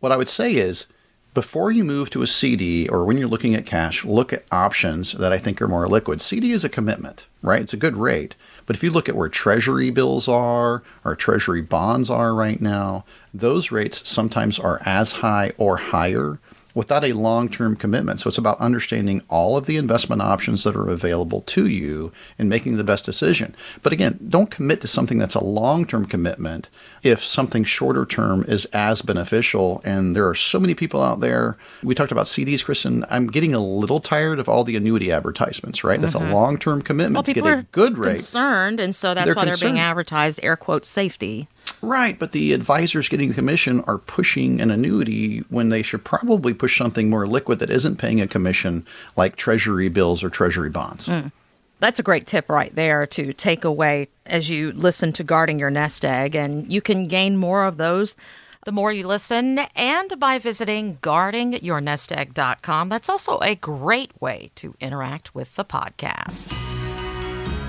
What 0.00 0.12
I 0.12 0.16
would 0.16 0.28
say 0.28 0.54
is, 0.54 0.86
before 1.34 1.70
you 1.70 1.84
move 1.84 2.10
to 2.10 2.22
a 2.22 2.26
CD 2.26 2.88
or 2.88 3.04
when 3.04 3.16
you're 3.16 3.28
looking 3.28 3.54
at 3.54 3.66
cash, 3.66 4.04
look 4.04 4.32
at 4.32 4.44
options 4.50 5.12
that 5.12 5.32
I 5.32 5.38
think 5.38 5.60
are 5.60 5.68
more 5.68 5.88
liquid. 5.88 6.20
CD 6.20 6.52
is 6.52 6.64
a 6.64 6.68
commitment, 6.68 7.26
right? 7.42 7.62
It's 7.62 7.72
a 7.72 7.78
good 7.78 7.96
rate. 7.96 8.34
But 8.64 8.76
if 8.76 8.82
you 8.82 8.90
look 8.90 9.08
at 9.08 9.16
where 9.16 9.28
treasury 9.28 9.90
bills 9.90 10.28
are 10.28 10.82
or 11.04 11.16
treasury 11.16 11.62
bonds 11.62 12.10
are 12.10 12.34
right 12.34 12.60
now, 12.60 13.04
those 13.34 13.70
rates 13.70 14.08
sometimes 14.08 14.58
are 14.58 14.80
as 14.84 15.12
high 15.12 15.52
or 15.58 15.76
higher 15.76 16.38
without 16.78 17.04
a 17.04 17.12
long 17.12 17.48
term 17.48 17.74
commitment. 17.74 18.20
So 18.20 18.28
it's 18.28 18.38
about 18.38 18.60
understanding 18.60 19.20
all 19.28 19.56
of 19.56 19.66
the 19.66 19.76
investment 19.76 20.22
options 20.22 20.62
that 20.62 20.76
are 20.76 20.88
available 20.88 21.40
to 21.40 21.66
you 21.66 22.12
and 22.38 22.48
making 22.48 22.76
the 22.76 22.84
best 22.84 23.04
decision. 23.04 23.56
But 23.82 23.92
again, 23.92 24.20
don't 24.28 24.48
commit 24.48 24.80
to 24.82 24.86
something 24.86 25.18
that's 25.18 25.34
a 25.34 25.42
long 25.42 25.86
term 25.86 26.06
commitment 26.06 26.68
if 27.02 27.24
something 27.24 27.64
shorter 27.64 28.06
term 28.06 28.44
is 28.46 28.64
as 28.66 29.02
beneficial. 29.02 29.82
And 29.84 30.14
there 30.14 30.28
are 30.28 30.36
so 30.36 30.60
many 30.60 30.74
people 30.74 31.02
out 31.02 31.18
there. 31.18 31.56
We 31.82 31.96
talked 31.96 32.12
about 32.12 32.26
CDs, 32.26 32.64
Kristen. 32.64 33.04
I'm 33.10 33.26
getting 33.26 33.54
a 33.54 33.58
little 33.58 33.98
tired 33.98 34.38
of 34.38 34.48
all 34.48 34.62
the 34.62 34.76
annuity 34.76 35.10
advertisements, 35.10 35.82
right? 35.82 36.00
That's 36.00 36.14
mm-hmm. 36.14 36.30
a 36.30 36.32
long 36.32 36.58
term 36.58 36.82
commitment 36.82 37.14
well, 37.14 37.22
to 37.24 37.34
get 37.34 37.44
a 37.44 37.66
good 37.72 37.98
rate. 37.98 38.18
concerned, 38.18 38.78
and 38.78 38.94
so 38.94 39.14
that's 39.14 39.24
they're 39.24 39.34
why 39.34 39.46
concerned. 39.46 39.60
they're 39.60 39.68
being 39.68 39.80
advertised, 39.80 40.38
air 40.44 40.56
quote, 40.56 40.84
safety. 40.84 41.48
Right, 41.82 42.18
but 42.18 42.32
the 42.32 42.52
advisors 42.52 43.08
getting 43.08 43.28
the 43.28 43.34
commission 43.34 43.82
are 43.86 43.98
pushing 43.98 44.60
an 44.60 44.70
annuity 44.70 45.40
when 45.48 45.68
they 45.68 45.82
should 45.82 46.04
probably 46.04 46.54
push 46.54 46.76
something 46.76 47.08
more 47.10 47.26
liquid 47.26 47.58
that 47.60 47.70
isn't 47.70 47.96
paying 47.96 48.20
a 48.20 48.26
commission 48.26 48.86
like 49.16 49.36
treasury 49.36 49.88
bills 49.88 50.22
or 50.22 50.30
treasury 50.30 50.70
bonds. 50.70 51.06
Mm. 51.06 51.32
That's 51.80 52.00
a 52.00 52.02
great 52.02 52.26
tip 52.26 52.48
right 52.48 52.74
there 52.74 53.06
to 53.08 53.32
take 53.32 53.64
away 53.64 54.08
as 54.26 54.50
you 54.50 54.72
listen 54.72 55.12
to 55.14 55.24
Guarding 55.24 55.58
Your 55.58 55.70
Nest 55.70 56.04
Egg, 56.04 56.34
and 56.34 56.70
you 56.72 56.80
can 56.80 57.06
gain 57.06 57.36
more 57.36 57.64
of 57.64 57.76
those 57.76 58.16
the 58.64 58.72
more 58.72 58.92
you 58.92 59.06
listen 59.06 59.60
and 59.76 60.20
by 60.20 60.38
visiting 60.38 60.98
guardingyournestegg.com. 60.98 62.88
That's 62.88 63.08
also 63.08 63.38
a 63.38 63.54
great 63.54 64.20
way 64.20 64.50
to 64.56 64.74
interact 64.80 65.34
with 65.34 65.54
the 65.54 65.64
podcast. 65.64 66.77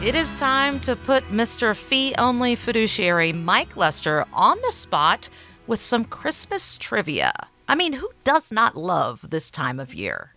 It 0.01 0.15
is 0.15 0.34
time 0.36 0.79
to 0.82 0.96
put 0.96 1.29
Mr. 1.29 1.75
Fee 1.75 2.15
Only 2.18 2.56
fiduciary 2.56 3.34
Mike 3.34 3.75
Lester 3.75 4.25
on 4.32 4.58
the 4.62 4.72
spot 4.72 5.27
with 5.68 5.82
some 5.82 6.06
Christmas 6.06 6.77
trivia. 6.77 7.34
I 7.68 7.75
mean, 7.75 7.91
who 7.91 8.10
does 8.24 8.50
not 8.50 8.77
love 8.77 9.29
this 9.29 9.51
time 9.51 9.77
of 9.77 9.94
year? 9.94 10.34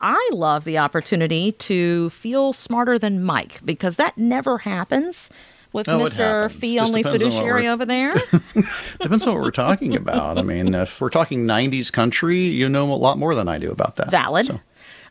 I 0.00 0.30
love 0.32 0.62
the 0.62 0.78
opportunity 0.78 1.50
to 1.50 2.10
feel 2.10 2.52
smarter 2.52 3.00
than 3.00 3.24
Mike 3.24 3.60
because 3.64 3.96
that 3.96 4.16
never 4.16 4.58
happens 4.58 5.28
with 5.72 5.88
oh, 5.88 5.98
Mr. 5.98 6.48
Fee 6.48 6.78
Only 6.78 7.02
Fiduciary 7.02 7.66
over 7.66 7.84
there? 7.84 8.14
depends 9.00 9.26
on 9.26 9.34
what 9.34 9.42
we're 9.42 9.50
talking 9.50 9.96
about. 9.96 10.38
I 10.38 10.42
mean, 10.42 10.72
if 10.72 11.00
we're 11.00 11.10
talking 11.10 11.46
90s 11.46 11.92
country, 11.92 12.42
you 12.46 12.68
know 12.68 12.92
a 12.92 12.94
lot 12.94 13.18
more 13.18 13.34
than 13.34 13.48
I 13.48 13.58
do 13.58 13.72
about 13.72 13.96
that. 13.96 14.12
Valid. 14.12 14.46
So. 14.46 14.60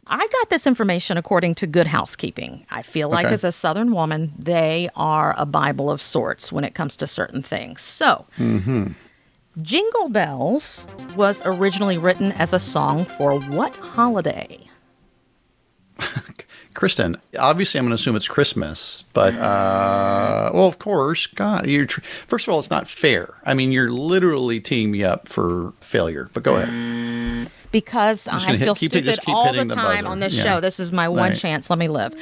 I 0.07 0.27
got 0.27 0.49
this 0.49 0.65
information 0.65 1.17
according 1.17 1.55
to 1.55 1.67
Good 1.67 1.87
Housekeeping. 1.87 2.65
I 2.71 2.81
feel 2.81 3.09
like, 3.09 3.27
okay. 3.27 3.33
as 3.33 3.43
a 3.43 3.51
Southern 3.51 3.91
woman, 3.93 4.33
they 4.37 4.89
are 4.95 5.35
a 5.37 5.45
Bible 5.45 5.91
of 5.91 6.01
sorts 6.01 6.51
when 6.51 6.63
it 6.63 6.73
comes 6.73 6.97
to 6.97 7.07
certain 7.07 7.43
things. 7.43 7.81
So, 7.83 8.25
mm-hmm. 8.37 8.93
Jingle 9.61 10.09
Bells 10.09 10.87
was 11.15 11.41
originally 11.45 11.97
written 11.97 12.31
as 12.33 12.53
a 12.53 12.59
song 12.59 13.05
for 13.05 13.39
what 13.39 13.75
holiday? 13.75 14.59
Kristen, 16.73 17.17
obviously, 17.37 17.77
I'm 17.77 17.85
going 17.85 17.89
to 17.89 17.95
assume 17.95 18.15
it's 18.15 18.27
Christmas, 18.27 19.03
but 19.13 19.33
uh, 19.35 20.51
well, 20.53 20.67
of 20.67 20.79
course, 20.79 21.27
God, 21.27 21.67
you're 21.67 21.85
tr- 21.85 22.01
first 22.27 22.47
of 22.47 22.53
all, 22.53 22.59
it's 22.59 22.69
not 22.69 22.87
fair. 22.87 23.33
I 23.43 23.53
mean, 23.53 23.71
you're 23.71 23.91
literally 23.91 24.61
teeing 24.61 24.91
me 24.91 25.03
up 25.03 25.27
for 25.27 25.73
failure. 25.81 26.29
But 26.33 26.43
go 26.43 26.55
ahead 26.55 26.69
because 27.71 28.27
I 28.27 28.57
feel 28.57 28.75
hit, 28.75 28.91
stupid 28.91 29.19
all 29.27 29.53
the 29.53 29.65
time 29.65 30.07
on 30.07 30.19
this 30.19 30.35
yeah. 30.35 30.43
show. 30.43 30.59
This 30.59 30.79
is 30.79 30.91
my 30.91 31.07
one 31.07 31.31
right. 31.31 31.37
chance. 31.37 31.69
Let 31.69 31.79
me 31.79 31.87
live. 31.87 32.13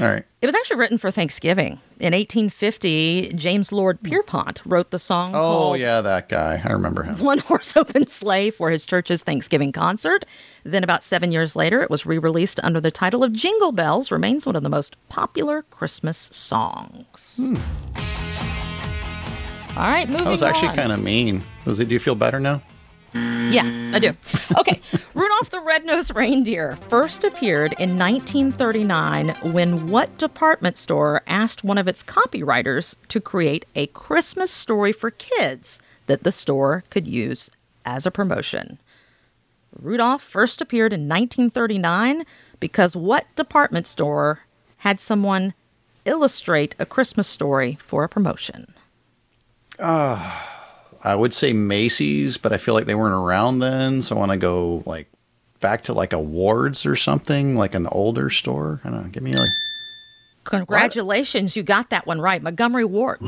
All 0.00 0.06
right. 0.06 0.24
It 0.42 0.46
was 0.46 0.54
actually 0.54 0.76
written 0.76 0.98
for 0.98 1.10
Thanksgiving. 1.10 1.80
In 1.98 2.12
1850, 2.12 3.32
James 3.34 3.72
Lord 3.72 4.02
Pierpont 4.02 4.60
wrote 4.66 4.90
the 4.90 4.98
song 4.98 5.32
Oh, 5.34 5.74
yeah, 5.74 6.00
that 6.02 6.28
guy. 6.28 6.60
I 6.62 6.72
remember 6.72 7.02
him. 7.02 7.18
One 7.18 7.38
Horse 7.38 7.76
Open 7.76 8.06
Sleigh 8.06 8.50
for 8.50 8.70
his 8.70 8.84
church's 8.84 9.22
Thanksgiving 9.22 9.72
concert. 9.72 10.24
Then, 10.64 10.84
about 10.84 11.02
seven 11.02 11.32
years 11.32 11.56
later, 11.56 11.82
it 11.82 11.90
was 11.90 12.04
re 12.04 12.18
released 12.18 12.60
under 12.62 12.80
the 12.80 12.90
title 12.90 13.24
of 13.24 13.32
Jingle 13.32 13.72
Bells, 13.72 14.10
remains 14.10 14.44
one 14.44 14.56
of 14.56 14.62
the 14.62 14.68
most 14.68 14.96
popular 15.08 15.62
Christmas 15.62 16.28
songs. 16.32 17.34
Hmm. 17.36 17.56
All 19.76 19.88
right, 19.88 20.08
moving 20.08 20.20
on. 20.20 20.24
That 20.24 20.30
was 20.30 20.42
actually 20.42 20.74
kind 20.74 20.92
of 20.92 21.02
mean. 21.02 21.42
Was 21.64 21.80
it, 21.80 21.88
do 21.88 21.94
you 21.94 22.00
feel 22.00 22.14
better 22.14 22.40
now? 22.40 22.62
Yeah, 23.52 23.90
I 23.94 23.98
do. 23.98 24.12
Okay, 24.58 24.80
Rudolph 25.14 25.50
the 25.50 25.60
Red-Nosed 25.60 26.14
Reindeer 26.14 26.76
first 26.88 27.22
appeared 27.22 27.74
in 27.78 27.96
1939 27.96 29.28
when 29.52 29.86
what 29.86 30.18
department 30.18 30.78
store 30.78 31.22
asked 31.26 31.62
one 31.62 31.78
of 31.78 31.86
its 31.86 32.02
copywriters 32.02 32.96
to 33.08 33.20
create 33.20 33.64
a 33.76 33.86
Christmas 33.88 34.50
story 34.50 34.92
for 34.92 35.10
kids 35.10 35.80
that 36.06 36.24
the 36.24 36.32
store 36.32 36.82
could 36.90 37.06
use 37.06 37.50
as 37.84 38.04
a 38.04 38.10
promotion? 38.10 38.78
Rudolph 39.80 40.22
first 40.22 40.60
appeared 40.60 40.92
in 40.92 41.08
1939 41.08 42.24
because 42.58 42.96
what 42.96 43.26
department 43.36 43.86
store 43.86 44.40
had 44.78 45.00
someone 45.00 45.54
illustrate 46.04 46.74
a 46.78 46.86
Christmas 46.86 47.28
story 47.28 47.78
for 47.80 48.04
a 48.04 48.08
promotion? 48.08 48.74
Ah. 49.78 50.52
Uh. 50.52 50.55
I 51.06 51.14
would 51.14 51.32
say 51.32 51.52
Macy's, 51.52 52.36
but 52.36 52.52
I 52.52 52.56
feel 52.58 52.74
like 52.74 52.86
they 52.86 52.96
weren't 52.96 53.14
around 53.14 53.60
then, 53.60 54.02
so 54.02 54.16
I 54.16 54.18
want 54.18 54.32
to 54.32 54.36
go 54.36 54.82
like 54.86 55.08
back 55.60 55.84
to 55.84 55.92
like 55.92 56.12
a 56.12 56.18
Wards 56.18 56.84
or 56.84 56.96
something, 56.96 57.54
like 57.54 57.76
an 57.76 57.86
older 57.86 58.28
store. 58.28 58.80
I 58.84 58.90
don't 58.90 59.04
know. 59.04 59.08
Give 59.10 59.22
me 59.22 59.32
like. 59.32 59.48
Congratulations, 60.42 61.52
what? 61.52 61.56
you 61.56 61.62
got 61.62 61.90
that 61.90 62.08
one 62.08 62.20
right. 62.20 62.42
Montgomery 62.42 62.84
Ward. 62.84 63.18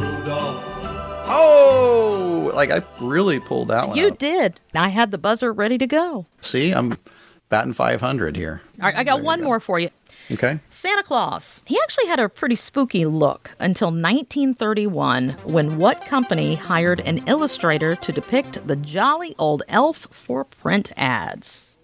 Oh, 1.31 2.51
like 2.53 2.73
I 2.73 2.83
really 3.01 3.39
pulled 3.39 3.69
that 3.69 3.87
one. 3.87 3.97
You 3.97 4.09
out. 4.09 4.19
did. 4.19 4.59
I 4.75 4.89
had 4.89 5.13
the 5.13 5.19
buzzer 5.19 5.53
ready 5.53 5.79
to 5.79 5.87
go. 5.87 6.27
See, 6.41 6.73
I'm 6.73 6.99
batting 7.49 7.73
500 7.73 8.37
here. 8.37 8.61
All 8.81 8.87
right, 8.87 8.97
I 8.97 9.05
got 9.05 9.17
there 9.17 9.25
one 9.25 9.43
more 9.43 9.61
for 9.61 9.79
you. 9.79 9.91
Okay. 10.31 10.59
Santa 10.69 11.03
Claus. 11.03 11.63
He 11.67 11.79
actually 11.83 12.07
had 12.07 12.21
a 12.21 12.29
pretty 12.29 12.57
spooky 12.57 13.07
look 13.07 13.53
until 13.59 13.89
1931 13.89 15.31
when 15.45 15.79
what 15.79 16.05
company 16.05 16.55
hired 16.55 17.01
an 17.01 17.27
illustrator 17.27 17.95
to 17.97 18.13
depict 18.13 18.67
the 18.67 18.77
jolly 18.77 19.35
old 19.39 19.63
elf 19.69 20.07
for 20.11 20.45
print 20.45 20.93
ads? 20.97 21.77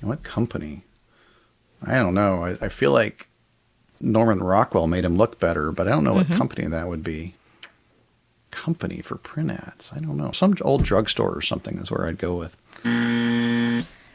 What 0.00 0.22
company? 0.22 0.84
I 1.84 1.94
don't 1.94 2.14
know. 2.14 2.44
I, 2.44 2.66
I 2.66 2.68
feel 2.68 2.92
like 2.92 3.28
Norman 4.00 4.42
Rockwell 4.42 4.86
made 4.86 5.04
him 5.04 5.16
look 5.16 5.40
better, 5.40 5.72
but 5.72 5.86
I 5.86 5.90
don't 5.90 6.04
know 6.04 6.14
what 6.14 6.26
mm-hmm. 6.26 6.38
company 6.38 6.66
that 6.68 6.88
would 6.88 7.02
be. 7.02 7.34
Company 8.50 9.00
for 9.00 9.16
print 9.16 9.50
ads. 9.50 9.90
I 9.94 9.98
don't 9.98 10.16
know. 10.16 10.30
Some 10.32 10.56
old 10.60 10.84
drugstore 10.84 11.30
or 11.34 11.40
something 11.40 11.78
is 11.78 11.90
where 11.90 12.06
I'd 12.06 12.18
go 12.18 12.36
with. 12.36 12.56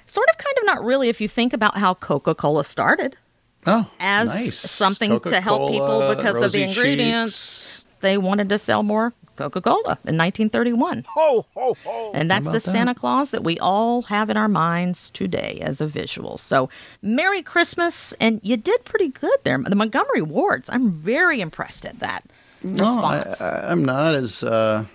Sort 0.09 0.29
of, 0.29 0.37
kind 0.37 0.56
of, 0.56 0.56
not 0.67 0.83
really, 0.83 1.09
if 1.09 1.19
you 1.19 1.27
think 1.27 1.53
about 1.53 1.77
how 1.77 1.95
Coca 1.95 2.35
Cola 2.35 2.63
started. 2.63 3.17
Oh, 3.65 3.89
as 3.99 4.29
nice. 4.29 4.57
something 4.57 5.09
Coca-Cola, 5.09 5.35
to 5.35 5.41
help 5.41 5.71
people 5.71 6.15
because 6.15 6.37
of 6.41 6.51
the 6.51 6.63
ingredients. 6.63 7.33
Cheeks. 7.33 7.85
They 7.99 8.17
wanted 8.17 8.49
to 8.49 8.59
sell 8.59 8.83
more 8.83 9.13
Coca 9.37 9.61
Cola 9.61 9.97
in 10.05 10.17
1931. 10.17 11.05
Ho, 11.07 11.45
ho, 11.53 11.77
ho. 11.83 12.11
And 12.13 12.29
that's 12.29 12.47
the 12.47 12.53
that? 12.53 12.61
Santa 12.61 12.93
Claus 12.93 13.31
that 13.31 13.43
we 13.43 13.57
all 13.59 14.03
have 14.03 14.29
in 14.29 14.37
our 14.37 14.47
minds 14.47 15.09
today 15.11 15.59
as 15.61 15.79
a 15.79 15.87
visual. 15.87 16.37
So, 16.37 16.69
Merry 17.01 17.41
Christmas. 17.41 18.13
And 18.13 18.41
you 18.43 18.57
did 18.57 18.83
pretty 18.85 19.09
good 19.09 19.37
there. 19.43 19.57
The 19.57 19.75
Montgomery 19.75 20.21
Wards, 20.21 20.69
I'm 20.69 20.91
very 20.91 21.39
impressed 21.39 21.85
at 21.85 21.99
that 21.99 22.25
response. 22.63 23.39
I, 23.41 23.71
am 23.71 23.85
not 23.85 24.15
as 24.15 24.43
uh, 24.43 24.85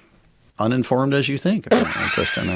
uninformed 0.58 1.14
as 1.14 1.28
you 1.28 1.38
think, 1.38 1.68
Kristen. 1.70 2.48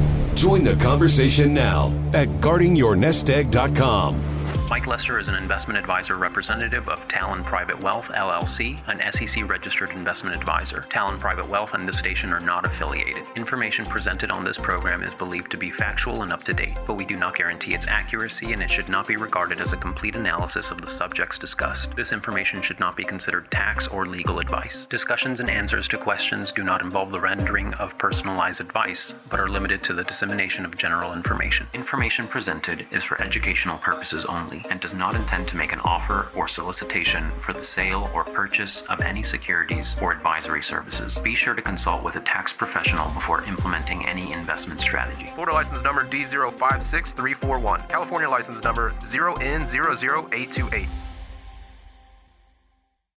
Join 0.34 0.62
the 0.64 0.74
conversation 0.76 1.54
now 1.54 1.92
at 2.12 2.28
guardingyournestegg.com. 2.40 4.33
Mike 4.70 4.86
Lester 4.86 5.18
is 5.18 5.28
an 5.28 5.34
investment 5.34 5.78
advisor 5.78 6.16
representative 6.16 6.88
of 6.88 7.06
Talon 7.06 7.44
Private 7.44 7.78
Wealth 7.82 8.06
LLC, 8.06 8.80
an 8.88 9.12
SEC 9.12 9.46
registered 9.46 9.90
investment 9.90 10.34
advisor. 10.34 10.80
Talon 10.88 11.20
Private 11.20 11.46
Wealth 11.46 11.74
and 11.74 11.86
this 11.86 11.98
station 11.98 12.32
are 12.32 12.40
not 12.40 12.64
affiliated. 12.64 13.24
Information 13.36 13.84
presented 13.84 14.30
on 14.30 14.42
this 14.42 14.56
program 14.56 15.02
is 15.02 15.12
believed 15.14 15.50
to 15.50 15.58
be 15.58 15.70
factual 15.70 16.22
and 16.22 16.32
up 16.32 16.44
to 16.44 16.54
date, 16.54 16.74
but 16.86 16.94
we 16.94 17.04
do 17.04 17.14
not 17.14 17.36
guarantee 17.36 17.74
its 17.74 17.86
accuracy 17.86 18.54
and 18.54 18.62
it 18.62 18.70
should 18.70 18.88
not 18.88 19.06
be 19.06 19.16
regarded 19.16 19.60
as 19.60 19.74
a 19.74 19.76
complete 19.76 20.16
analysis 20.16 20.70
of 20.70 20.80
the 20.80 20.90
subjects 20.90 21.36
discussed. 21.36 21.94
This 21.94 22.12
information 22.12 22.62
should 22.62 22.80
not 22.80 22.96
be 22.96 23.04
considered 23.04 23.50
tax 23.50 23.86
or 23.86 24.06
legal 24.06 24.38
advice. 24.38 24.86
Discussions 24.86 25.40
and 25.40 25.50
answers 25.50 25.88
to 25.88 25.98
questions 25.98 26.52
do 26.52 26.64
not 26.64 26.80
involve 26.80 27.12
the 27.12 27.20
rendering 27.20 27.74
of 27.74 27.96
personalized 27.98 28.62
advice, 28.62 29.12
but 29.28 29.40
are 29.40 29.48
limited 29.48 29.82
to 29.84 29.92
the 29.92 30.04
dissemination 30.04 30.64
of 30.64 30.78
general 30.78 31.12
information. 31.12 31.66
Information 31.74 32.26
presented 32.26 32.86
is 32.90 33.04
for 33.04 33.20
educational 33.20 33.76
purposes 33.76 34.24
only 34.24 34.53
and 34.70 34.80
does 34.80 34.94
not 34.94 35.14
intend 35.14 35.48
to 35.48 35.56
make 35.56 35.72
an 35.72 35.80
offer 35.80 36.28
or 36.36 36.48
solicitation 36.48 37.30
for 37.42 37.52
the 37.52 37.64
sale 37.64 38.10
or 38.14 38.24
purchase 38.24 38.82
of 38.82 39.00
any 39.00 39.22
securities 39.22 39.96
or 40.00 40.12
advisory 40.12 40.62
services. 40.62 41.18
Be 41.18 41.34
sure 41.34 41.54
to 41.54 41.62
consult 41.62 42.04
with 42.04 42.16
a 42.16 42.20
tax 42.20 42.52
professional 42.52 43.08
before 43.10 43.44
implementing 43.44 44.06
any 44.06 44.32
investment 44.32 44.80
strategy. 44.80 45.30
Florida 45.34 45.52
license 45.52 45.82
number 45.82 46.04
D056341. 46.06 47.88
California 47.88 48.28
license 48.28 48.62
number 48.62 48.90
0N00828. 49.02 50.88